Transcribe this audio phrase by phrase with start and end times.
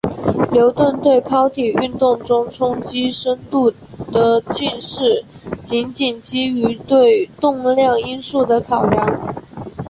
[0.51, 3.71] 牛顿对抛体运动中冲击深度
[4.11, 5.23] 的近似
[5.63, 9.35] 仅仅基于对动量因素的考量。